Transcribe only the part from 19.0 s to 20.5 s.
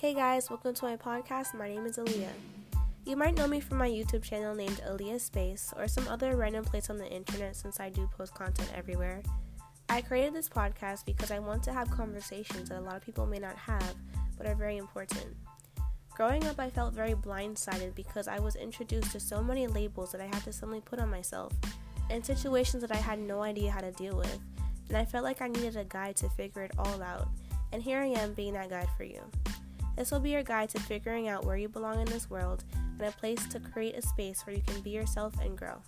to so many labels that I had